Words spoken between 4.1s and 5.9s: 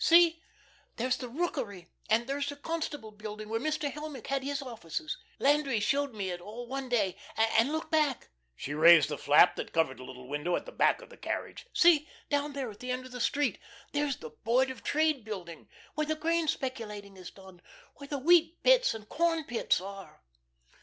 has his offices. Landry